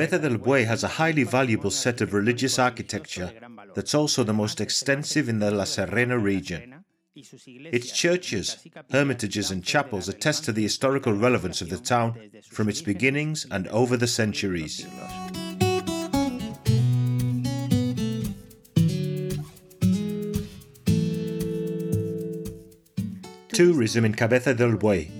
Cabeza 0.00 0.18
del 0.18 0.38
Buey 0.38 0.64
has 0.64 0.82
a 0.82 0.88
highly 0.88 1.24
valuable 1.24 1.70
set 1.70 2.00
of 2.00 2.14
religious 2.14 2.58
architecture 2.58 3.30
that's 3.74 3.94
also 3.94 4.24
the 4.24 4.32
most 4.32 4.58
extensive 4.58 5.28
in 5.28 5.40
the 5.40 5.50
La 5.50 5.64
Serena 5.64 6.18
region. 6.18 6.82
Its 7.14 7.92
churches, 7.92 8.66
hermitages, 8.90 9.50
and 9.50 9.62
chapels 9.62 10.08
attest 10.08 10.42
to 10.46 10.52
the 10.52 10.62
historical 10.62 11.12
relevance 11.12 11.60
of 11.60 11.68
the 11.68 11.76
town 11.76 12.30
from 12.50 12.70
its 12.70 12.80
beginnings 12.80 13.46
and 13.50 13.68
over 13.68 13.98
the 13.98 14.06
centuries. 14.06 14.86
Tourism 23.52 24.06
in 24.06 24.14
Cabeza 24.14 24.54
del 24.54 24.78
Buey. 24.78 25.10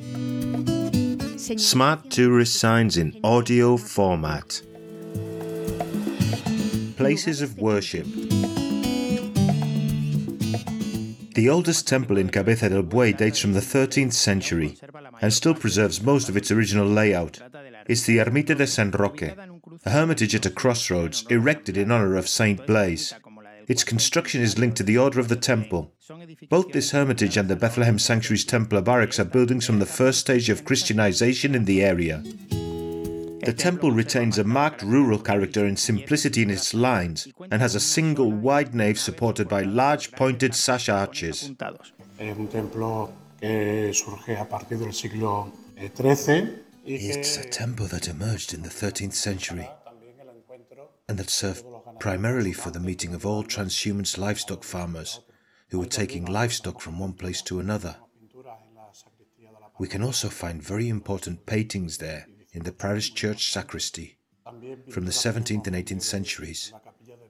Smart 1.61 2.09
tourist 2.09 2.55
signs 2.55 2.97
in 2.97 3.21
audio 3.23 3.77
format. 3.77 4.63
Places 7.01 7.41
of 7.41 7.59
worship. 7.59 8.05
The 11.35 11.49
oldest 11.49 11.89
temple 11.89 12.19
in 12.19 12.29
Cabeza 12.29 12.69
del 12.69 12.83
Buey 12.83 13.17
dates 13.17 13.39
from 13.39 13.55
the 13.55 13.61
13th 13.61 14.13
century 14.13 14.77
and 15.23 15.33
still 15.33 15.55
preserves 15.55 16.03
most 16.03 16.29
of 16.29 16.37
its 16.37 16.51
original 16.51 16.87
layout. 16.87 17.41
It's 17.89 18.03
the 18.03 18.19
Ermita 18.19 18.55
de 18.55 18.67
San 18.67 18.91
Roque, 18.91 19.23
a 19.23 19.91
hermitage 19.91 20.35
at 20.35 20.45
a 20.45 20.51
crossroads 20.51 21.25
erected 21.31 21.79
in 21.79 21.91
honor 21.91 22.17
of 22.17 22.29
Saint 22.29 22.67
Blaise. 22.67 23.15
Its 23.67 23.83
construction 23.83 24.43
is 24.43 24.59
linked 24.59 24.77
to 24.77 24.83
the 24.83 24.99
order 24.99 25.21
of 25.21 25.29
the 25.29 25.37
temple. 25.37 25.95
Both 26.51 26.73
this 26.73 26.91
hermitage 26.91 27.39
and 27.39 27.49
the 27.49 27.57
Bethlehem 27.57 27.99
Sanctuary's 27.99 28.45
Templar 28.45 28.83
Barracks 28.83 29.19
are 29.19 29.25
buildings 29.25 29.65
from 29.65 29.79
the 29.79 29.87
first 29.87 30.21
stage 30.21 30.51
of 30.51 30.67
Christianization 30.67 31.55
in 31.55 31.65
the 31.65 31.83
area. 31.83 32.23
The 33.43 33.55
temple 33.55 33.91
retains 33.91 34.39
a 34.39 34.45
marked 34.45 34.83
rural 34.83 35.19
character 35.19 35.65
and 35.65 35.79
simplicity 35.79 36.43
in 36.43 36.51
its 36.51 36.75
lines 36.75 37.27
and 37.51 37.63
has 37.63 37.75
a 37.75 37.81
single 37.81 38.31
wide 38.31 38.75
nave 38.75 38.99
supported 38.99 39.49
by 39.49 39.63
large 39.63 40.13
pointed 40.13 40.55
sash 40.55 40.91
arches. 40.91 41.51
It's 46.85 47.37
a 47.37 47.49
temple 47.49 47.87
that 47.87 48.09
emerged 48.09 48.53
in 48.53 48.63
the 48.63 48.69
13th 48.69 49.15
century 49.15 49.69
and 51.09 51.19
that 51.19 51.31
served 51.31 51.65
primarily 51.99 52.53
for 52.53 52.71
the 52.71 52.81
meeting 52.81 53.15
of 53.15 53.25
all 53.25 53.43
transhumance 53.43 54.19
livestock 54.19 54.65
farmers 54.65 55.21
who 55.71 55.79
were 55.79 55.87
taking 55.87 56.27
livestock 56.27 56.81
from 56.81 56.99
one 56.99 57.15
place 57.15 57.41
to 57.43 57.59
another. 57.59 57.97
We 59.79 59.89
can 59.89 60.03
also 60.03 60.29
find 60.29 60.63
very 60.63 60.89
important 60.89 61.47
paintings 61.47 61.99
there 61.99 62.27
in 62.53 62.65
the 62.65 62.73
parish 62.73 63.15
church 63.15 63.53
sacristy 63.53 64.17
from 64.91 65.05
the 65.05 65.13
17th 65.13 65.67
and 65.67 65.77
18th 65.77 66.03
centuries. 66.03 66.73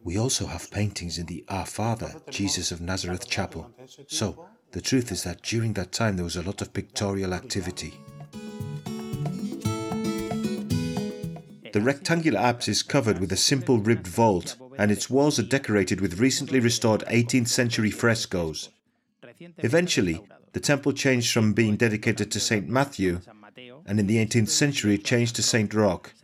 We 0.03 0.17
also 0.17 0.47
have 0.47 0.71
paintings 0.71 1.19
in 1.19 1.27
the 1.27 1.45
Our 1.49 1.67
Father, 1.67 2.23
Jesus 2.31 2.73
of 2.73 2.81
Nazareth 2.81 3.29
chapel. 3.29 3.71
So, 4.07 4.47
the 4.73 4.81
truth 4.81 5.12
is 5.12 5.25
that 5.25 5.43
during 5.43 5.75
that 5.75 5.93
time 5.93 6.17
there 6.17 6.25
was 6.25 6.37
a 6.37 6.43
lot 6.43 6.62
of 6.62 6.73
pictorial 6.73 7.35
activity. 7.35 7.95
The 11.73 11.81
rectangular 11.81 12.41
apse 12.41 12.69
is 12.69 12.83
covered 12.83 13.21
with 13.21 13.31
a 13.31 13.37
simple 13.37 13.79
ribbed 13.79 14.07
vault, 14.07 14.57
and 14.79 14.91
its 14.91 15.11
walls 15.11 15.39
are 15.39 15.45
decorated 15.45 16.01
with 16.01 16.19
recently 16.19 16.59
restored 16.59 17.05
18th 17.07 17.49
century 17.49 17.91
frescoes. 17.91 18.71
Eventually, 19.59 20.21
the 20.53 20.61
temple 20.61 20.93
changed 20.93 21.33
from 21.33 21.53
being 21.53 21.77
dedicated 21.77 22.31
to 22.33 22.41
St. 22.41 22.69
Matthew, 22.69 23.21
and 23.91 23.99
in 23.99 24.07
the 24.07 24.25
18th 24.25 24.51
century 24.51 24.97
changed 24.97 25.35
to 25.35 25.43
St. 25.43 25.75
Roch, 25.75 26.15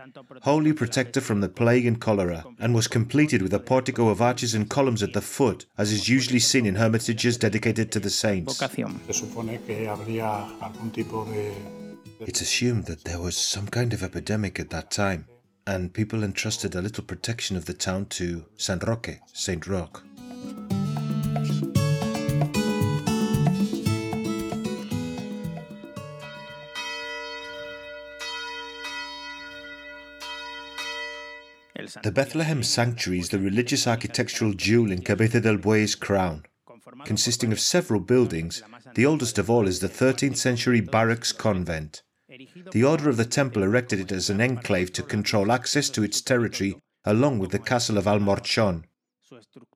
holy 0.43 0.73
protector 0.73 1.21
from 1.21 1.41
the 1.41 1.49
plague 1.49 1.85
and 1.85 2.01
cholera, 2.01 2.45
and 2.61 2.73
was 2.73 2.87
completed 2.87 3.43
with 3.43 3.53
a 3.53 3.59
portico 3.59 4.09
of 4.09 4.23
arches 4.23 4.55
and 4.55 4.71
columns 4.71 5.03
at 5.03 5.13
the 5.13 5.21
foot, 5.21 5.67
as 5.77 5.91
is 5.91 6.09
usually 6.09 6.39
seen 6.39 6.65
in 6.65 6.77
hermitages 6.77 7.37
dedicated 7.37 7.91
to 7.91 7.99
the 7.99 8.09
saints. 8.09 8.63
It's 12.21 12.41
assumed 12.41 12.85
that 12.85 13.03
there 13.05 13.19
was 13.21 13.37
some 13.37 13.67
kind 13.67 13.93
of 13.93 14.05
epidemic 14.05 14.61
at 14.61 14.71
that 14.71 14.93
time 14.93 15.27
and 15.67 15.93
people 15.93 16.23
entrusted 16.23 16.77
a 16.77 16.81
little 16.81 17.03
protection 17.03 17.57
of 17.57 17.65
the 17.65 17.75
town 17.75 18.07
to 18.07 18.45
San 18.57 18.79
Roque, 18.79 19.19
Saint 19.33 19.67
Roch. 19.67 20.05
The 32.03 32.13
Bethlehem 32.13 32.63
Sanctuary 32.63 33.21
is 33.21 33.29
the 33.31 33.39
religious 33.39 33.87
architectural 33.87 34.53
jewel 34.53 34.91
in 34.91 35.03
Cabeza 35.03 35.41
del 35.41 35.57
Buey's 35.57 35.95
crown. 35.95 36.45
Consisting 37.05 37.53
of 37.53 37.61
several 37.61 38.01
buildings, 38.01 38.63
the 38.95 39.07
oldest 39.07 39.39
of 39.39 39.49
all 39.49 39.67
is 39.67 39.81
the 39.81 39.89
13th 39.89 40.37
century 40.37 40.81
Barracks 40.81 41.33
Convent. 41.33 42.03
The 42.73 42.85
Order 42.85 43.09
of 43.09 43.17
the 43.17 43.25
Temple 43.25 43.63
erected 43.63 44.01
it 44.01 44.13
as 44.13 44.29
an 44.29 44.41
enclave 44.41 44.93
to 44.95 45.03
control 45.03 45.51
access 45.51 45.89
to 45.91 46.03
its 46.03 46.21
territory 46.21 46.77
along 47.05 47.39
with 47.39 47.51
the 47.51 47.59
castle 47.59 47.99
of 47.99 48.07
Almorchon. 48.07 48.85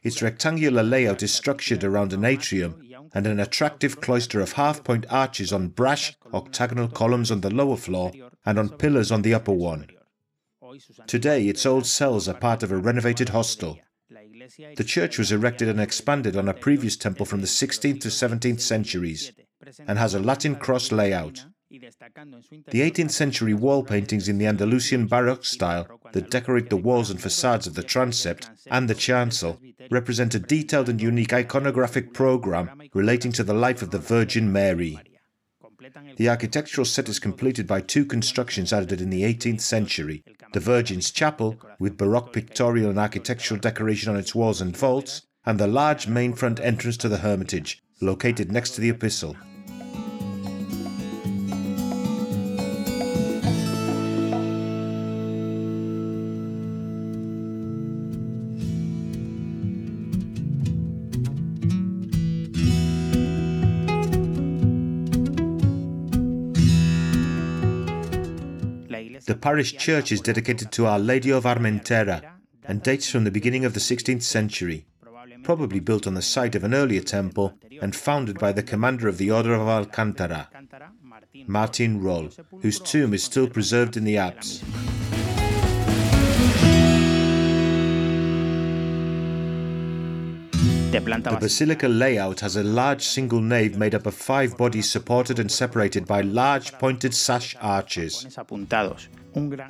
Its 0.03 0.21
rectangular 0.21 0.83
layout 0.83 1.23
is 1.23 1.33
structured 1.33 1.85
around 1.85 2.13
an 2.13 2.25
atrium 2.25 2.81
and 3.15 3.27
an 3.27 3.41
attractive 3.41 4.01
cloister 4.01 4.41
of 4.41 4.53
half 4.53 4.85
point 4.85 5.07
arches 5.11 5.53
on 5.53 5.69
brash 5.69 6.17
octagonal 6.33 6.89
columns 6.89 7.31
on 7.31 7.41
the 7.41 7.55
lower 7.55 7.77
floor 7.77 8.13
and 8.45 8.59
on 8.59 8.69
pillars 8.69 9.11
on 9.11 9.23
the 9.23 9.35
upper 9.35 9.53
one. 9.53 9.89
Today, 11.07 11.49
its 11.49 11.67
old 11.67 11.87
cells 11.87 12.29
are 12.29 12.35
part 12.35 12.63
of 12.63 12.73
a 12.73 12.77
renovated 12.77 13.31
hostel. 13.31 13.79
The 14.77 14.85
church 14.85 15.19
was 15.19 15.33
erected 15.33 15.69
and 15.69 15.81
expanded 15.81 16.37
on 16.37 16.49
a 16.49 16.55
previous 16.55 16.97
temple 16.97 17.27
from 17.27 17.41
the 17.41 17.47
16th 17.47 18.01
to 18.01 18.09
17th 18.09 18.61
centuries 18.61 19.33
and 19.87 19.99
has 19.99 20.15
a 20.15 20.21
Latin 20.21 20.57
cross 20.57 20.91
layout. 20.91 21.45
The 21.71 22.81
18th 22.81 23.13
century 23.13 23.55
wall 23.55 23.85
paintings 23.85 24.29
in 24.29 24.39
the 24.39 24.47
Andalusian 24.47 25.07
Baroque 25.07 25.45
style 25.45 25.87
that 26.13 26.31
decorate 26.31 26.69
the 26.69 26.77
walls 26.77 27.11
and 27.11 27.21
facades 27.21 27.69
of 27.69 27.75
the 27.75 27.85
transept 27.85 28.51
and 28.67 28.89
the 28.89 28.95
chancel 28.95 29.61
represent 29.89 30.35
a 30.35 30.41
detailed 30.41 30.89
and 30.89 31.01
unique 31.01 31.29
iconographic 31.29 32.13
program 32.13 32.83
relating 32.93 33.31
to 33.33 33.45
the 33.45 33.55
life 33.55 33.83
of 33.83 33.93
the 33.93 34.01
Virgin 34.01 34.53
Mary. 34.53 34.99
The 36.17 36.29
architectural 36.29 36.85
set 36.85 37.09
is 37.09 37.19
completed 37.19 37.67
by 37.67 37.81
two 37.81 38.05
constructions 38.05 38.73
added 38.73 39.01
in 39.01 39.11
the 39.11 39.23
18th 39.23 39.61
century 39.61 40.25
the 40.53 40.61
Virgin's 40.61 41.11
Chapel, 41.11 41.57
with 41.79 41.97
Baroque 41.97 42.33
pictorial 42.33 42.91
and 42.91 42.99
architectural 42.99 43.61
decoration 43.61 44.11
on 44.11 44.19
its 44.19 44.35
walls 44.35 44.61
and 44.61 44.77
vaults, 44.77 45.23
and 45.47 45.59
the 45.59 45.67
large 45.67 46.07
main 46.07 46.33
front 46.33 46.61
entrance 46.61 46.97
to 46.99 47.09
the 47.09 47.19
Hermitage, 47.19 47.83
located 48.01 48.53
next 48.53 48.71
to 48.73 48.81
the 48.81 48.91
Epistle. 48.91 49.37
The 69.31 69.37
parish 69.37 69.77
church 69.77 70.11
is 70.11 70.21
dedicated 70.21 70.73
to 70.73 70.87
Our 70.87 70.99
Lady 70.99 71.31
of 71.31 71.45
Armentera 71.45 72.21
and 72.65 72.83
dates 72.83 73.09
from 73.09 73.23
the 73.23 73.31
beginning 73.31 73.65
of 73.65 73.75
the 73.75 73.79
16th 73.79 74.23
century, 74.23 74.87
probably 75.45 75.79
built 75.79 76.09
on 76.09 76.15
the 76.15 76.21
site 76.21 76.57
of 76.57 76.65
an 76.65 76.75
earlier 76.75 77.01
temple 77.01 77.55
and 77.81 77.95
founded 77.95 78.41
by 78.41 78.51
the 78.51 78.65
commander 78.65 79.07
of 79.07 79.19
the 79.19 79.31
Order 79.31 79.55
of 79.55 79.69
Alcantara, 79.69 80.49
Martin 81.47 82.03
Roll, 82.03 82.31
whose 82.63 82.81
tomb 82.81 83.15
is 83.15 83.23
still 83.23 83.49
preserved 83.49 83.97
in 83.97 84.03
the 84.03 84.17
apse. 84.17 84.65
The 90.91 91.39
basilica 91.41 91.87
layout 91.87 92.41
has 92.41 92.57
a 92.57 92.65
large 92.65 93.03
single 93.03 93.41
nave 93.41 93.79
made 93.79 93.95
up 93.95 94.07
of 94.07 94.15
five 94.15 94.57
bodies 94.57 94.91
supported 94.91 95.39
and 95.39 95.53
separated 95.53 96.05
by 96.05 96.21
large 96.21 96.73
pointed 96.73 97.15
sash 97.15 97.55
arches. 97.61 98.27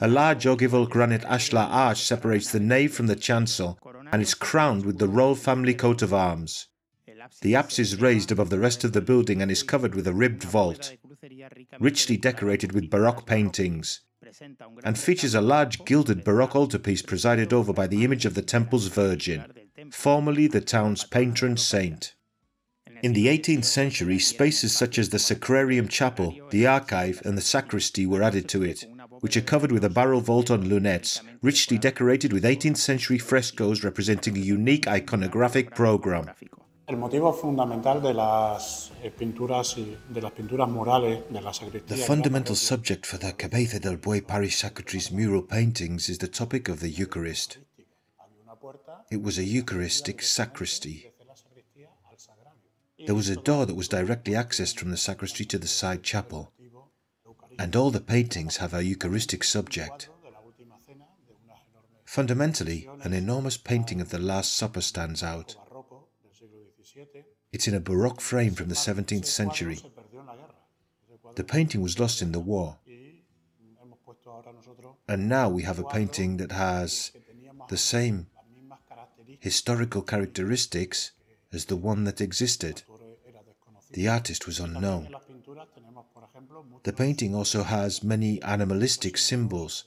A 0.00 0.08
large 0.08 0.46
ogival 0.46 0.86
granite 0.86 1.22
ashlar 1.22 1.68
arch 1.70 2.02
separates 2.02 2.50
the 2.50 2.60
nave 2.60 2.94
from 2.94 3.06
the 3.06 3.16
chancel 3.16 3.78
and 4.12 4.22
is 4.22 4.34
crowned 4.34 4.84
with 4.84 4.98
the 4.98 5.08
royal 5.08 5.34
family 5.34 5.74
coat 5.74 6.02
of 6.02 6.14
arms. 6.14 6.68
The 7.42 7.54
apse 7.54 7.78
is 7.78 8.00
raised 8.00 8.32
above 8.32 8.50
the 8.50 8.58
rest 8.58 8.84
of 8.84 8.92
the 8.92 9.00
building 9.00 9.42
and 9.42 9.50
is 9.50 9.62
covered 9.62 9.94
with 9.94 10.06
a 10.06 10.14
ribbed 10.14 10.42
vault, 10.42 10.96
richly 11.78 12.16
decorated 12.16 12.72
with 12.72 12.90
Baroque 12.90 13.26
paintings, 13.26 14.00
and 14.82 14.98
features 14.98 15.34
a 15.34 15.40
large 15.40 15.84
gilded 15.84 16.24
Baroque 16.24 16.56
altarpiece 16.56 17.02
presided 17.02 17.52
over 17.52 17.72
by 17.72 17.86
the 17.86 18.04
image 18.04 18.24
of 18.24 18.34
the 18.34 18.42
temple's 18.42 18.86
Virgin 18.86 19.44
formerly 19.90 20.46
the 20.46 20.60
town's 20.60 21.04
patron 21.04 21.56
saint. 21.56 22.14
In 23.02 23.14
the 23.14 23.28
18th 23.28 23.64
century, 23.64 24.18
spaces 24.18 24.76
such 24.76 24.98
as 24.98 25.08
the 25.08 25.18
Sacrarium 25.18 25.88
Chapel, 25.88 26.34
the 26.50 26.66
archive, 26.66 27.22
and 27.24 27.36
the 27.36 27.42
sacristy 27.42 28.04
were 28.04 28.22
added 28.22 28.48
to 28.50 28.62
it, 28.62 28.84
which 29.20 29.36
are 29.36 29.42
covered 29.42 29.72
with 29.72 29.84
a 29.84 29.90
barrel 29.90 30.20
vault 30.20 30.50
on 30.50 30.64
lunettes, 30.64 31.20
richly 31.42 31.78
decorated 31.78 32.32
with 32.32 32.44
18th 32.44 32.78
century 32.78 33.18
frescoes 33.18 33.84
representing 33.84 34.36
a 34.36 34.40
unique 34.40 34.86
iconographic 34.86 35.74
program. 35.74 36.26
El 36.86 36.96
motivo 36.96 37.32
fundamental 37.32 38.02
de 38.02 38.12
las 38.12 38.90
eh, 39.04 39.12
pinturas 39.16 39.78
y 39.78 39.96
de 40.08 40.20
las 40.20 40.32
pinturas 40.32 40.68
murales 40.68 41.22
de 41.30 41.40
la 41.40 41.52
sacristía. 41.52 41.96
The 41.96 42.02
fundamental 42.02 42.56
subject 42.56 43.06
for 43.06 43.18
the 43.18 43.32
Cabeza 43.32 43.78
del 43.78 43.98
Buey 43.98 44.20
parish 44.26 44.56
sacristy's 44.56 45.12
mural 45.12 45.42
paintings 45.42 46.08
is 46.08 46.18
the 46.18 46.26
topic 46.26 46.68
of 46.68 46.80
the 46.80 46.90
Eucharist. 46.90 47.58
It 49.10 49.22
was 49.22 49.38
a 49.38 49.44
Eucharistic 49.44 50.20
sacristy. 50.20 51.12
There 53.06 53.14
was 53.14 53.28
a 53.28 53.36
door 53.36 53.66
that 53.66 53.76
was 53.76 53.88
directly 53.88 54.34
accessed 54.34 54.78
from 54.78 54.90
the 54.90 54.96
sacristy 54.96 55.44
to 55.46 55.58
the 55.58 55.68
side 55.68 56.02
chapel, 56.02 56.52
and 57.60 57.76
all 57.76 57.90
the 57.90 58.00
paintings 58.00 58.56
have 58.56 58.72
a 58.72 58.82
Eucharistic 58.82 59.44
subject. 59.44 60.08
Fundamentally, 62.06 62.88
an 63.02 63.12
enormous 63.12 63.58
painting 63.58 64.00
of 64.00 64.08
the 64.08 64.18
Last 64.18 64.54
Supper 64.56 64.80
stands 64.80 65.22
out. 65.22 65.56
It's 67.52 67.68
in 67.68 67.74
a 67.74 67.80
Baroque 67.80 68.22
frame 68.22 68.54
from 68.54 68.70
the 68.70 68.74
17th 68.74 69.26
century. 69.26 69.78
The 71.34 71.44
painting 71.44 71.82
was 71.82 72.00
lost 72.00 72.22
in 72.22 72.32
the 72.32 72.40
war. 72.40 72.78
And 75.06 75.28
now 75.28 75.50
we 75.50 75.62
have 75.64 75.78
a 75.78 75.84
painting 75.84 76.38
that 76.38 76.52
has 76.52 77.12
the 77.68 77.76
same 77.76 78.28
historical 79.38 80.00
characteristics 80.00 81.10
as 81.52 81.66
the 81.66 81.76
one 81.76 82.04
that 82.04 82.22
existed. 82.22 82.84
The 83.92 84.08
artist 84.08 84.46
was 84.46 84.60
unknown. 84.60 85.14
The 86.84 86.92
painting 86.92 87.34
also 87.34 87.62
has 87.62 88.02
many 88.02 88.40
animalistic 88.42 89.18
symbols 89.18 89.84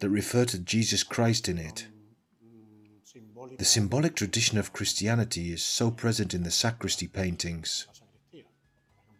that 0.00 0.08
refer 0.10 0.44
to 0.46 0.58
Jesus 0.58 1.02
Christ 1.02 1.48
in 1.48 1.58
it. 1.58 1.86
The 3.58 3.64
symbolic 3.64 4.14
tradition 4.14 4.58
of 4.58 4.72
Christianity 4.72 5.52
is 5.52 5.62
so 5.62 5.90
present 5.90 6.34
in 6.34 6.42
the 6.42 6.50
sacristy 6.50 7.06
paintings. 7.08 7.86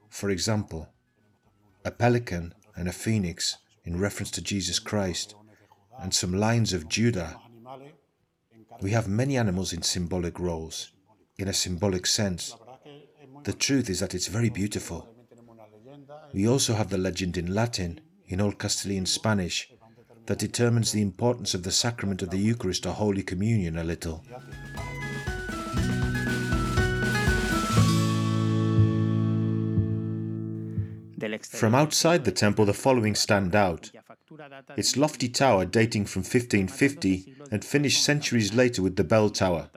For 0.08 0.30
example, 0.30 0.88
a 1.84 1.90
pelican 1.90 2.54
and 2.76 2.88
a 2.88 2.92
phoenix 2.92 3.58
in 3.84 3.98
reference 3.98 4.30
to 4.32 4.42
Jesus 4.42 4.78
Christ, 4.78 5.34
and 5.98 6.14
some 6.14 6.32
lions 6.32 6.72
of 6.72 6.88
Judah. 6.88 7.38
We 8.80 8.92
have 8.92 9.08
many 9.08 9.36
animals 9.36 9.72
in 9.72 9.82
symbolic 9.82 10.38
roles, 10.38 10.92
in 11.38 11.48
a 11.48 11.52
symbolic 11.52 12.06
sense. 12.06 12.56
The 13.44 13.52
truth 13.52 13.90
is 13.90 13.98
that 14.00 14.14
it's 14.14 14.28
very 14.28 14.50
beautiful. 14.50 15.08
We 16.32 16.46
also 16.46 16.74
have 16.74 16.90
the 16.90 16.98
legend 16.98 17.36
in 17.36 17.52
Latin, 17.52 18.00
in 18.26 18.40
Old 18.40 18.58
Castilian 18.58 19.04
Spanish, 19.06 19.68
that 20.26 20.38
determines 20.38 20.92
the 20.92 21.02
importance 21.02 21.52
of 21.52 21.64
the 21.64 21.72
sacrament 21.72 22.22
of 22.22 22.30
the 22.30 22.38
Eucharist 22.38 22.86
or 22.86 22.92
Holy 22.92 23.22
Communion 23.22 23.78
a 23.78 23.84
little. 23.84 24.24
From 31.42 31.74
outside 31.74 32.24
the 32.24 32.32
temple, 32.32 32.64
the 32.64 32.74
following 32.74 33.14
stand 33.14 33.54
out. 33.54 33.90
Its 34.76 34.96
lofty 34.96 35.28
tower 35.28 35.64
dating 35.64 36.06
from 36.06 36.20
1550 36.20 37.34
and 37.50 37.64
finished 37.64 38.04
centuries 38.04 38.54
later 38.54 38.82
with 38.82 38.96
the 38.96 39.04
bell 39.04 39.30
tower, 39.30 39.70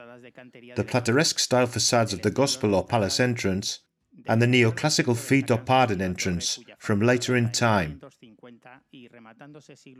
the 0.76 0.84
plateresque 0.84 1.38
style 1.38 1.66
facades 1.66 2.12
of 2.12 2.22
the 2.22 2.30
Gospel 2.30 2.74
or 2.74 2.84
Palace 2.84 3.20
entrance, 3.20 3.80
and 4.28 4.42
the 4.42 4.46
neoclassical 4.46 5.16
feet 5.16 5.50
or 5.50 5.58
pardon 5.58 6.00
entrance 6.00 6.58
from 6.78 7.00
later 7.00 7.36
in 7.36 7.52
time. 7.52 8.00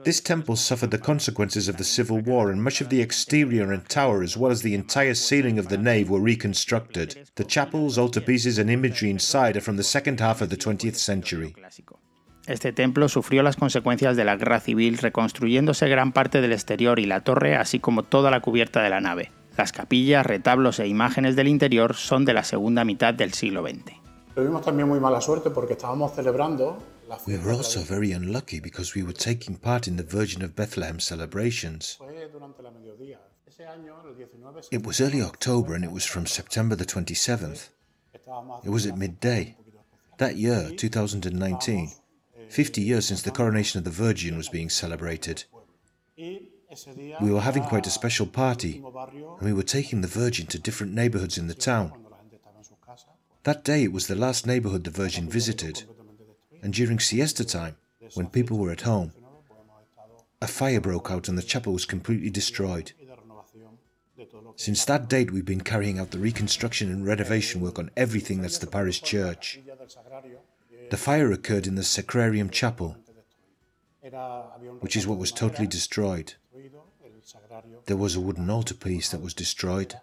This 0.04 0.20
temple 0.20 0.56
suffered 0.56 0.90
the 0.90 0.98
consequences 0.98 1.69
of 1.69 1.76
the 1.76 1.84
Civil 1.84 2.20
War, 2.20 2.50
and 2.50 2.62
much 2.62 2.81
of 2.81 2.88
the 2.88 3.00
exterior 3.00 3.72
and 3.72 3.88
tower, 3.88 4.22
as 4.22 4.37
well 4.37 4.50
as 4.50 4.62
the 4.62 4.75
entire 4.75 5.14
ceiling 5.14 5.58
of 5.58 5.69
the 5.69 5.78
nave, 5.78 6.10
were 6.10 6.20
reconstructed. 6.20 7.28
The 7.34 7.44
chapels, 7.44 7.98
altarpieces, 7.98 8.58
and 8.58 8.70
imagery 8.70 9.10
inside 9.10 9.56
are 9.56 9.60
from 9.60 9.76
the 9.76 9.82
second 9.82 10.20
half 10.20 10.40
of 10.40 10.48
the 10.48 10.56
20th 10.56 10.96
century. 10.96 11.54
Este 12.46 12.72
templo 12.72 13.08
sufrió 13.08 13.43
las 13.43 13.56
consecuencias 13.56 14.16
de 14.16 14.25
la 14.25 14.37
guerra 14.37 14.60
civil, 14.60 14.98
reconstruyéndose 14.98 15.88
gran 15.88 16.12
parte 16.12 16.40
del 16.40 16.52
exterior 16.52 17.00
y 17.00 17.06
la 17.06 17.20
torre, 17.20 17.56
así 17.56 17.81
como 17.81 18.04
toda 18.04 18.31
la 18.31 18.40
cubierta 18.40 18.82
de 18.82 18.90
la 18.90 19.00
nave. 19.00 19.32
Las 19.56 19.73
capillas, 19.73 20.26
retablos 20.26 20.79
e 20.81 20.87
imágenes 20.87 21.35
del 21.35 21.49
interior 21.49 21.94
son 21.94 22.25
de 22.25 22.35
la 22.35 22.44
segunda 22.44 22.85
mitad 22.85 23.14
del 23.14 23.32
siglo 23.32 23.67
XX. 23.67 23.94
Tuvimos 24.35 24.62
también 24.62 24.88
muy 24.88 25.00
mala 25.00 25.20
suerte 25.23 25.49
porque 25.50 25.73
estábamos 25.73 26.14
celebrando 26.14 26.76
la 27.08 27.17
We 27.26 27.38
were 27.38 27.53
also 27.53 27.82
very 27.82 28.12
unlucky 28.12 28.61
because 28.61 28.93
we 28.94 29.03
were 29.03 29.14
taking 29.14 29.56
part 29.56 29.87
in 29.87 29.97
the 29.97 30.03
Virgin 30.03 30.43
of 30.44 30.55
Bethlehem 30.55 31.00
celebrations. 31.00 31.97
Fue 31.97 32.29
durante 32.31 32.62
la 32.62 32.70
mediodía. 32.70 33.19
Ese 33.47 33.67
año, 33.67 33.97
el 34.05 34.14
19, 34.14 34.69
It 34.70 34.87
was 34.87 35.00
early 35.00 35.23
October 35.23 35.75
and 35.75 35.85
it 35.85 35.91
was 35.91 36.05
from 36.05 36.26
September 36.26 36.76
the 36.76 36.85
27th. 36.85 37.70
estábamos 38.12 38.62
It 38.62 38.70
was 38.70 38.87
at 38.87 38.97
midday. 38.97 39.56
That 40.19 40.37
year, 40.37 40.70
2019, 40.76 41.93
50 42.49 42.82
years 42.82 43.06
since 43.06 43.23
the 43.23 43.31
coronation 43.31 43.79
of 43.79 43.85
the 43.85 43.91
Virgin 43.91 44.37
was 44.37 44.50
being 44.50 44.69
celebrated. 44.69 45.44
We 47.21 47.31
were 47.31 47.41
having 47.41 47.63
quite 47.65 47.87
a 47.87 47.91
special 47.91 48.27
party, 48.27 48.83
and 48.85 49.43
we 49.43 49.53
were 49.53 49.63
taking 49.63 50.01
the 50.01 50.09
Virgin 50.09 50.47
to 50.49 50.59
different 50.59 50.95
neighborhoods 50.95 51.39
in 51.39 51.47
the 51.47 51.55
town. 51.55 51.93
That 53.45 53.65
day 53.65 53.85
it 53.85 53.93
was 53.93 54.07
the 54.07 54.17
last 54.17 54.47
neighborhood 54.47 54.85
the 54.85 54.91
Virgin 54.91 55.29
visited, 55.29 55.85
and 56.63 56.73
during 56.73 56.99
siesta 56.99 57.45
time, 57.45 57.77
when 58.15 58.29
people 58.29 58.59
were 58.59 58.73
at 58.73 58.83
home, 58.83 59.13
a 60.43 60.47
fire 60.47 60.81
broke 60.81 61.11
out 61.11 61.29
and 61.29 61.39
the 61.39 61.43
chapel 61.43 61.73
was 61.73 61.85
completely 61.85 62.31
destroyed. 62.31 62.93
Since 64.57 64.85
that 64.87 65.09
date, 65.09 65.31
we've 65.31 65.45
been 65.45 65.61
carrying 65.61 65.99
out 65.99 66.11
the 66.11 66.19
reconstruction 66.19 66.91
and 66.91 67.07
renovation 67.07 67.61
work 67.61 67.79
on 67.79 67.91
everything 67.97 68.43
that's 68.43 68.59
the 68.59 68.67
parish 68.67 69.03
church. 69.03 69.61
The 70.91 70.97
fire 70.97 71.31
occurred 71.33 71.67
in 71.67 71.75
the 71.75 71.83
Sacrarium 71.83 72.51
Chapel, 72.51 72.97
which 74.81 74.97
is 74.97 75.07
what 75.07 75.19
was 75.19 75.33
totally 75.33 75.67
destroyed. 75.67 76.35
There 77.87 77.96
was 77.96 78.14
a 78.14 78.20
wooden 78.20 78.50
altarpiece 78.50 79.11
that 79.11 79.20
was 79.20 79.34
destroyed. 79.34 79.96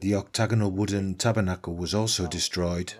The 0.00 0.14
octagonal 0.14 0.70
wooden 0.70 1.14
tabernacle 1.14 1.74
was 1.74 1.94
also 1.94 2.26
destroyed. 2.26 2.94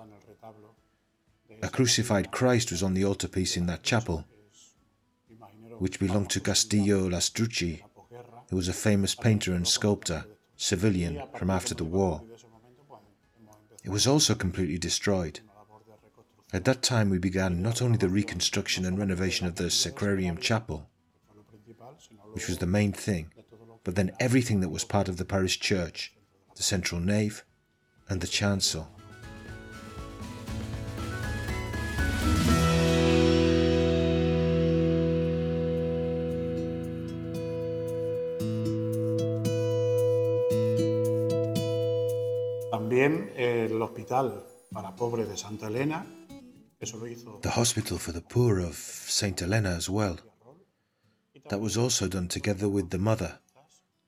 A 1.62 1.68
crucified 1.68 2.32
Christ 2.32 2.70
was 2.70 2.82
on 2.82 2.94
the 2.94 3.04
altarpiece 3.04 3.56
in 3.56 3.66
that 3.66 3.82
chapel, 3.82 4.24
which 5.78 6.00
belonged 6.00 6.30
to 6.30 6.40
Castillo 6.40 7.08
Lastrucci, 7.08 7.82
who 8.50 8.56
was 8.56 8.68
a 8.68 8.72
famous 8.72 9.14
painter 9.14 9.52
and 9.52 9.66
sculptor, 9.66 10.24
Sevillian, 10.56 11.22
from 11.36 11.50
after 11.50 11.74
the 11.74 11.84
war. 11.84 12.22
It 13.84 13.90
was 13.90 14.06
also 14.06 14.34
completely 14.34 14.78
destroyed. 14.78 15.40
At 16.52 16.64
that 16.64 16.82
time, 16.82 17.10
we 17.10 17.18
began 17.18 17.62
not 17.62 17.82
only 17.82 17.98
the 17.98 18.08
reconstruction 18.08 18.84
and 18.84 18.98
renovation 18.98 19.46
of 19.46 19.56
the 19.56 19.64
Sacrarium 19.70 20.40
Chapel, 20.40 20.88
which 22.32 22.48
was 22.48 22.58
the 22.58 22.66
main 22.66 22.92
thing, 22.92 23.30
de 23.34 23.42
todo 23.42 23.64
lo 23.66 23.80
but 23.84 23.94
then 23.94 24.10
everything 24.20 24.60
that 24.60 24.70
was 24.70 24.84
part 24.84 25.08
of 25.08 25.16
the 25.16 25.24
parish 25.24 25.60
church, 25.60 26.12
the 26.56 26.62
central 26.62 27.00
nave, 27.00 27.44
and 28.08 28.20
the 28.20 28.26
chancel. 28.26 28.88
También 42.70 43.32
el 43.36 43.80
hospital 43.82 44.44
para 44.72 44.94
pobres 44.94 45.28
de 45.28 45.36
Santa 45.36 45.66
Elena, 45.66 46.06
eso 46.78 46.98
lo 46.98 47.06
hizo 47.06 47.40
The 47.42 47.50
hospital 47.50 47.98
for 47.98 48.12
the 48.12 48.20
poor 48.20 48.60
of 48.60 48.74
St. 48.74 49.40
Helena 49.40 49.70
as 49.70 49.88
well. 49.88 50.18
That 51.48 51.60
was 51.60 51.76
also 51.76 52.08
done 52.08 52.28
together 52.28 52.68
with 52.68 52.90
the 52.90 52.98
mother, 52.98 53.38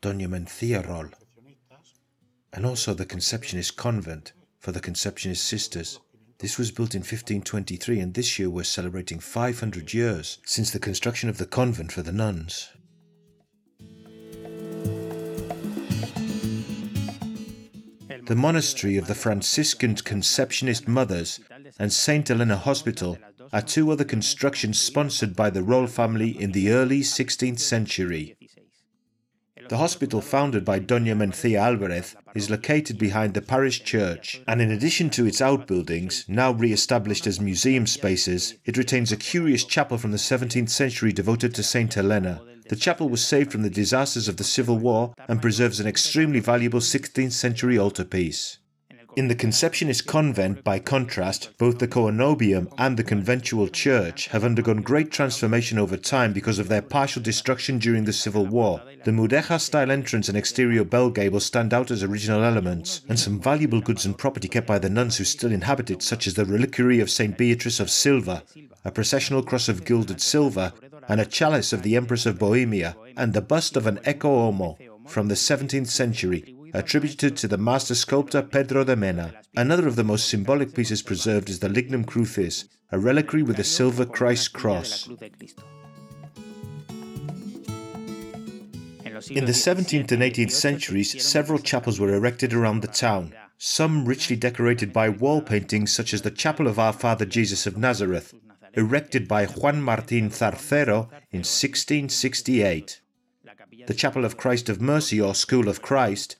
Doña 0.02 0.28
Mencia 0.28 0.86
Roll, 0.86 1.10
and 2.52 2.66
also 2.66 2.94
the 2.94 3.06
Conceptionist 3.06 3.76
convent 3.76 4.32
for 4.58 4.72
the 4.72 4.80
Conceptionist 4.80 5.44
sisters. 5.44 6.00
This 6.38 6.58
was 6.58 6.72
built 6.72 6.94
in 6.94 7.00
1523, 7.00 8.00
and 8.00 8.14
this 8.14 8.38
year 8.38 8.50
we're 8.50 8.64
celebrating 8.64 9.20
500 9.20 9.94
years 9.94 10.38
since 10.44 10.70
the 10.70 10.80
construction 10.80 11.28
of 11.28 11.38
the 11.38 11.46
convent 11.46 11.92
for 11.92 12.02
the 12.02 12.12
nuns. 12.12 12.70
The 18.26 18.36
monastery 18.36 18.96
of 18.96 19.06
the 19.06 19.14
Franciscan 19.14 19.94
Conceptionist 19.94 20.86
Mothers 20.86 21.40
and 21.78 21.92
St. 21.92 22.28
Helena 22.28 22.56
Hospital 22.56 23.16
are 23.52 23.62
two 23.62 23.90
other 23.90 24.04
constructions 24.04 24.78
sponsored 24.78 25.34
by 25.34 25.50
the 25.50 25.62
Roll 25.62 25.86
family 25.86 26.30
in 26.30 26.52
the 26.52 26.70
early 26.70 27.00
16th 27.00 27.58
century. 27.58 28.36
The 29.68 29.76
hospital 29.76 30.22
founded 30.22 30.64
by 30.64 30.80
Doña 30.80 31.14
Mencia 31.14 31.58
Alvarez 31.58 32.16
is 32.34 32.48
located 32.48 32.96
behind 32.96 33.34
the 33.34 33.42
parish 33.42 33.84
church, 33.84 34.40
and 34.48 34.62
in 34.62 34.70
addition 34.70 35.10
to 35.10 35.26
its 35.26 35.42
outbuildings, 35.42 36.24
now 36.26 36.52
re 36.52 36.72
established 36.72 37.26
as 37.26 37.38
museum 37.38 37.86
spaces, 37.86 38.54
it 38.64 38.78
retains 38.78 39.12
a 39.12 39.16
curious 39.16 39.64
chapel 39.64 39.98
from 39.98 40.10
the 40.10 40.16
17th 40.16 40.70
century 40.70 41.12
devoted 41.12 41.54
to 41.54 41.62
Saint 41.62 41.92
Helena. 41.94 42.40
The 42.70 42.76
chapel 42.76 43.10
was 43.10 43.22
saved 43.22 43.52
from 43.52 43.62
the 43.62 43.70
disasters 43.70 44.28
of 44.28 44.38
the 44.38 44.44
Civil 44.44 44.78
War 44.78 45.12
and 45.26 45.42
preserves 45.42 45.80
an 45.80 45.86
extremely 45.86 46.40
valuable 46.40 46.80
16th 46.80 47.32
century 47.32 47.78
altarpiece. 47.78 48.58
In 49.18 49.26
the 49.26 49.34
Conceptionist 49.34 50.06
convent, 50.06 50.62
by 50.62 50.78
contrast, 50.78 51.50
both 51.58 51.80
the 51.80 51.88
Coenobium 51.88 52.72
and 52.78 52.96
the 52.96 53.02
conventual 53.02 53.66
church 53.66 54.28
have 54.28 54.44
undergone 54.44 54.80
great 54.80 55.10
transformation 55.10 55.76
over 55.76 55.96
time 55.96 56.32
because 56.32 56.60
of 56.60 56.68
their 56.68 56.82
partial 56.82 57.20
destruction 57.20 57.78
during 57.78 58.04
the 58.04 58.12
Civil 58.12 58.46
War. 58.46 58.80
The 59.02 59.10
Mudéjar 59.10 59.60
style 59.60 59.90
entrance 59.90 60.28
and 60.28 60.38
exterior 60.38 60.84
bell 60.84 61.10
gable 61.10 61.40
stand 61.40 61.74
out 61.74 61.90
as 61.90 62.04
original 62.04 62.44
elements, 62.44 63.00
and 63.08 63.18
some 63.18 63.40
valuable 63.40 63.80
goods 63.80 64.06
and 64.06 64.16
property 64.16 64.46
kept 64.46 64.68
by 64.68 64.78
the 64.78 64.88
nuns 64.88 65.16
who 65.16 65.24
still 65.24 65.50
inhabit 65.50 65.90
it, 65.90 66.00
such 66.00 66.28
as 66.28 66.34
the 66.34 66.44
reliquary 66.46 67.00
of 67.00 67.10
St. 67.10 67.36
Beatrice 67.36 67.80
of 67.80 67.90
Silva, 67.90 68.44
a 68.84 68.92
processional 68.92 69.42
cross 69.42 69.68
of 69.68 69.84
gilded 69.84 70.20
silver, 70.20 70.72
and 71.08 71.20
a 71.20 71.26
chalice 71.26 71.72
of 71.72 71.82
the 71.82 71.96
Empress 71.96 72.24
of 72.24 72.38
Bohemia, 72.38 72.94
and 73.16 73.32
the 73.32 73.42
bust 73.42 73.76
of 73.76 73.88
an 73.88 73.96
Ecce 74.04 74.22
Homo 74.22 74.78
from 75.08 75.26
the 75.26 75.34
17th 75.34 75.88
century, 75.88 76.54
attributed 76.74 77.36
to 77.36 77.48
the 77.48 77.58
master 77.58 77.94
sculptor 77.94 78.42
Pedro 78.42 78.84
de 78.84 78.96
Mena. 78.96 79.34
Another 79.56 79.86
of 79.86 79.96
the 79.96 80.04
most 80.04 80.28
symbolic 80.28 80.74
pieces 80.74 81.02
preserved 81.02 81.48
is 81.48 81.60
the 81.60 81.68
Lignum 81.68 82.04
Crucis, 82.04 82.64
a 82.90 82.98
reliquary 82.98 83.42
with 83.42 83.58
a 83.58 83.64
silver 83.64 84.04
Christ 84.04 84.52
cross. 84.52 85.08
In 89.30 89.46
the 89.46 89.52
17th 89.52 90.12
and 90.12 90.22
18th 90.22 90.52
centuries, 90.52 91.22
several 91.22 91.58
chapels 91.58 91.98
were 91.98 92.14
erected 92.14 92.54
around 92.54 92.80
the 92.80 92.88
town, 92.88 93.34
some 93.58 94.04
richly 94.04 94.36
decorated 94.36 94.92
by 94.92 95.08
wall 95.08 95.42
paintings 95.42 95.92
such 95.92 96.14
as 96.14 96.22
the 96.22 96.30
Chapel 96.30 96.68
of 96.68 96.78
Our 96.78 96.92
Father 96.92 97.24
Jesus 97.24 97.66
of 97.66 97.76
Nazareth, 97.76 98.32
erected 98.74 99.26
by 99.26 99.46
Juan 99.46 99.82
Martín 99.82 100.30
Zarcero 100.30 101.10
in 101.32 101.40
1668. 101.40 103.00
The 103.86 103.94
Chapel 103.94 104.24
of 104.24 104.36
Christ 104.36 104.68
of 104.68 104.80
Mercy 104.80 105.20
or 105.20 105.34
School 105.34 105.68
of 105.68 105.82
Christ, 105.82 106.36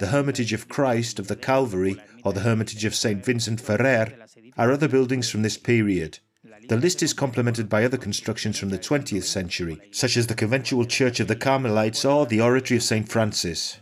the 0.00 0.06
Hermitage 0.06 0.54
of 0.54 0.66
Christ 0.66 1.18
of 1.18 1.28
the 1.28 1.36
Calvary 1.36 1.94
or 2.24 2.32
the 2.32 2.40
Hermitage 2.40 2.86
of 2.86 2.94
St. 2.94 3.22
Vincent 3.22 3.60
Ferrer 3.60 4.14
are 4.56 4.72
other 4.72 4.88
buildings 4.88 5.28
from 5.28 5.42
this 5.42 5.58
period. 5.58 6.20
The 6.68 6.78
list 6.78 7.02
is 7.02 7.12
complemented 7.12 7.68
by 7.68 7.84
other 7.84 7.98
constructions 7.98 8.58
from 8.58 8.70
the 8.70 8.78
20th 8.78 9.24
century, 9.24 9.78
such 9.90 10.16
as 10.16 10.26
the 10.26 10.34
conventual 10.34 10.86
Church 10.86 11.20
of 11.20 11.28
the 11.28 11.36
Carmelites 11.36 12.06
or 12.06 12.24
the 12.24 12.40
Oratory 12.40 12.78
of 12.78 12.82
St. 12.82 13.10
Francis. 13.10 13.78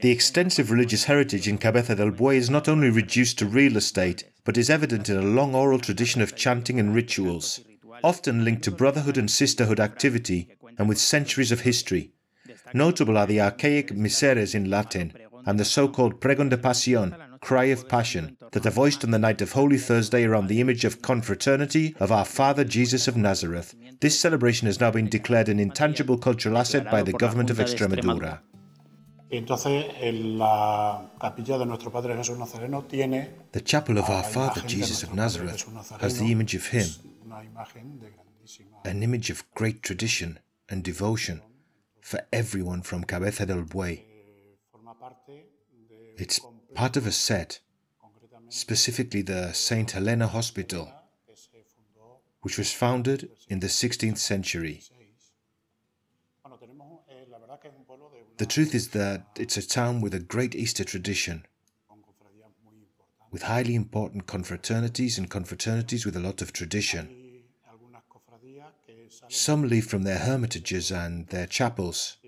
The 0.00 0.10
extensive 0.10 0.70
religious 0.70 1.04
heritage 1.04 1.46
in 1.46 1.58
Cabeza 1.58 1.94
del 1.94 2.10
Buey 2.10 2.36
is 2.36 2.48
not 2.48 2.66
only 2.66 2.88
reduced 2.88 3.38
to 3.40 3.46
real 3.46 3.76
estate, 3.76 4.24
but 4.44 4.56
is 4.56 4.70
evident 4.70 5.10
in 5.10 5.18
a 5.18 5.22
long 5.22 5.54
oral 5.54 5.78
tradition 5.78 6.22
of 6.22 6.34
chanting 6.34 6.80
and 6.80 6.94
rituals, 6.94 7.60
often 8.02 8.46
linked 8.46 8.62
to 8.62 8.70
brotherhood 8.70 9.18
and 9.18 9.30
sisterhood 9.30 9.78
activity 9.78 10.48
and 10.78 10.88
with 10.88 10.98
centuries 10.98 11.52
of 11.52 11.60
history. 11.60 12.12
Notable 12.74 13.18
are 13.18 13.26
the 13.26 13.40
archaic 13.40 13.94
miseres 13.94 14.54
in 14.54 14.70
Latin 14.70 15.12
and 15.44 15.60
the 15.60 15.64
so 15.64 15.88
called 15.88 16.20
Pregon 16.20 16.48
de 16.48 16.56
Pasión, 16.56 17.14
Cry 17.40 17.64
of 17.64 17.88
Passion, 17.88 18.36
that 18.52 18.64
are 18.64 18.70
voiced 18.70 19.04
on 19.04 19.10
the 19.10 19.18
night 19.18 19.42
of 19.42 19.52
Holy 19.52 19.76
Thursday 19.76 20.24
around 20.24 20.46
the 20.46 20.60
image 20.60 20.84
of 20.84 21.02
confraternity 21.02 21.94
of 22.00 22.10
our 22.10 22.24
Father 22.24 22.64
Jesus 22.64 23.08
of 23.08 23.16
Nazareth. 23.16 23.74
This 24.00 24.18
celebration 24.18 24.66
has 24.66 24.80
now 24.80 24.90
been 24.90 25.08
declared 25.08 25.48
an 25.48 25.58
intangible 25.58 26.16
cultural 26.16 26.56
asset 26.56 26.90
by 26.90 27.02
the 27.02 27.12
government 27.12 27.50
of 27.50 27.58
Extremadura. 27.58 28.40
Entonces, 29.30 29.86
la 30.38 31.10
capilla 31.18 31.58
de 31.58 31.64
nuestro 31.66 31.90
Padre 31.90 32.14
Jesús 32.14 32.38
Nazareno 32.38 32.82
tiene 32.86 33.30
The 33.52 33.62
chapel 33.62 33.98
of 33.98 34.08
our 34.10 34.22
Father 34.22 34.60
Jesus 34.66 35.02
of 35.02 35.14
Nazareth 35.14 35.66
has 36.00 36.18
the 36.18 36.30
image 36.30 36.54
of 36.54 36.66
him, 36.66 36.86
an 38.84 39.02
image 39.02 39.30
of 39.30 39.44
great 39.54 39.82
tradition 39.82 40.38
and 40.68 40.82
devotion 40.84 41.40
for 42.02 42.20
everyone 42.32 42.82
from 42.82 43.04
Cabeza 43.04 43.46
del 43.46 43.62
Buey. 43.62 44.02
It's 46.18 46.40
part 46.74 46.96
of 46.96 47.06
a 47.06 47.12
set, 47.12 47.60
specifically 48.48 49.22
the 49.22 49.52
St. 49.52 49.90
Helena 49.92 50.26
Hospital, 50.26 50.92
which 52.42 52.58
was 52.58 52.72
founded 52.72 53.30
in 53.48 53.60
the 53.60 53.68
16th 53.68 54.18
century. 54.18 54.82
The 58.38 58.46
truth 58.46 58.74
is 58.74 58.88
that 58.88 59.26
it's 59.36 59.56
a 59.56 59.66
town 59.66 60.00
with 60.00 60.12
a 60.12 60.18
great 60.18 60.54
Easter 60.54 60.84
tradition, 60.84 61.46
with 63.30 63.42
highly 63.42 63.74
important 63.74 64.26
confraternities 64.26 65.16
and 65.16 65.30
confraternities 65.30 66.04
with 66.04 66.16
a 66.16 66.20
lot 66.20 66.42
of 66.42 66.52
tradition. 66.52 67.21
Some 69.32 69.66
leave 69.66 69.86
from 69.86 70.02
their 70.02 70.18
hermitages 70.18 70.90
and 70.90 71.26
their 71.28 71.46
chapels. 71.46 72.18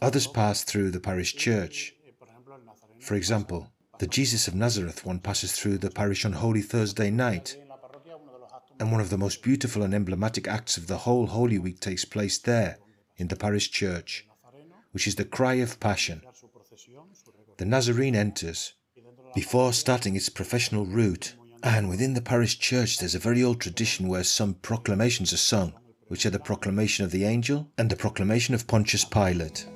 Others 0.00 0.26
pass 0.28 0.64
through 0.64 0.90
the 0.90 1.00
parish 1.00 1.36
church. 1.36 1.94
For 3.00 3.14
example, 3.14 3.70
the 3.98 4.06
Jesus 4.06 4.48
of 4.48 4.54
Nazareth 4.54 5.04
one 5.04 5.18
passes 5.18 5.52
through 5.52 5.76
the 5.78 5.90
parish 5.90 6.24
on 6.24 6.32
Holy 6.32 6.62
Thursday 6.62 7.10
night. 7.10 7.58
And 8.80 8.90
one 8.90 9.02
of 9.02 9.10
the 9.10 9.18
most 9.18 9.42
beautiful 9.42 9.82
and 9.82 9.92
emblematic 9.92 10.48
acts 10.48 10.78
of 10.78 10.86
the 10.86 10.98
whole 10.98 11.26
Holy 11.26 11.58
Week 11.58 11.78
takes 11.78 12.06
place 12.06 12.38
there, 12.38 12.78
in 13.18 13.28
the 13.28 13.36
parish 13.36 13.70
church, 13.70 14.26
which 14.92 15.06
is 15.06 15.16
the 15.16 15.26
cry 15.26 15.54
of 15.54 15.78
passion. 15.78 16.22
The 17.58 17.66
Nazarene 17.66 18.16
enters 18.16 18.72
before 19.34 19.74
starting 19.74 20.16
its 20.16 20.30
processional 20.30 20.86
route, 20.86 21.34
and 21.62 21.88
within 21.88 22.14
the 22.14 22.20
parish 22.20 22.58
church 22.58 22.98
there's 22.98 23.14
a 23.14 23.18
very 23.18 23.42
old 23.42 23.60
tradition 23.60 24.08
where 24.08 24.24
some 24.24 24.54
proclamations 24.54 25.32
are 25.32 25.38
sung, 25.38 25.72
which 26.08 26.24
are 26.24 26.30
the 26.30 26.38
proclamation 26.38 27.04
of 27.04 27.10
the 27.10 27.24
angel 27.24 27.68
and 27.76 27.90
the 27.90 27.96
proclamation 27.96 28.54
of 28.54 28.66
Pontius 28.66 29.04
Pilate. 29.04 29.66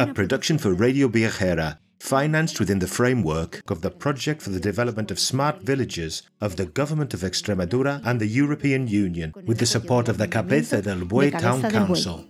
A 0.00 0.06
production 0.14 0.58
for 0.58 0.72
Radio 0.72 1.08
Viajera, 1.08 1.78
financed 1.98 2.60
within 2.60 2.78
the 2.78 2.86
framework 2.86 3.62
of 3.70 3.80
the 3.82 3.90
Project 3.90 4.40
for 4.40 4.50
the 4.50 4.60
Development 4.60 5.10
of 5.10 5.18
Smart 5.18 5.62
Villages 5.62 6.22
of 6.40 6.56
the 6.56 6.66
Government 6.66 7.12
of 7.14 7.20
Extremadura 7.20 8.00
and 8.04 8.20
the 8.20 8.26
European 8.26 8.86
Union, 8.86 9.34
with 9.44 9.58
the 9.58 9.66
support 9.66 10.08
of 10.08 10.18
the 10.18 10.28
Cabeza 10.28 10.80
del 10.80 11.00
Buey 11.00 11.36
Town 11.36 11.62
Council. 11.62 12.24